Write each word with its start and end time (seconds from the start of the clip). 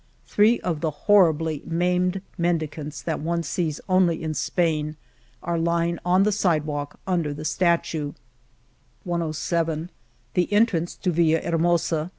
Three 0.25 0.59
of 0.61 0.81
the 0.81 0.89
horribly 1.05 1.61
maimed 1.63 2.23
mendicants, 2.35 3.03
that 3.03 3.19
one 3.19 3.43
sees 3.43 3.79
only 3.87 4.23
in 4.23 4.33
Spain, 4.33 4.95
are 5.43 5.59
lying 5.59 5.99
on 6.03 6.23
the 6.23 6.31
sidewalk 6.31 6.99
under 7.05 7.35
the 7.35 7.43
statuCy........ 7.43 8.15
lOS 9.05 9.05
List 9.05 9.53
of 9.53 9.69
Illustrations 9.69 9.89
The 10.33 10.51
entrance 10.53 10.95
to 10.95 11.11
Villakermosd. 11.11 12.09